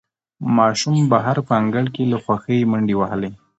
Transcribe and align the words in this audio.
ماشوم 0.57 0.95
بهر 1.11 1.37
په 1.47 1.53
انګړ 1.61 1.85
کې 1.95 2.03
له 2.11 2.17
خوښۍ 2.23 2.59
منډې 2.71 2.95
وهلې 2.97 3.31